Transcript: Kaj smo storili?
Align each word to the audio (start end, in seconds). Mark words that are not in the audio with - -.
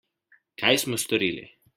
Kaj 0.61 0.71
smo 0.83 0.99
storili? 1.03 1.47